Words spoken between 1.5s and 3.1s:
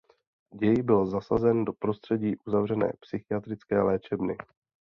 do prostředí uzavřené